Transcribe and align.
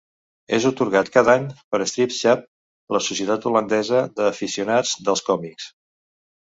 És 0.57 0.63
atorgat 0.69 1.11
cada 1.17 1.35
any 1.41 1.45
per 1.75 1.79
"Stripschap", 1.91 2.43
la 2.99 3.03
societat 3.11 3.47
holandesa 3.51 4.03
de 4.19 4.27
aficionats 4.35 5.01
dels 5.09 5.27
còmics. 5.31 5.75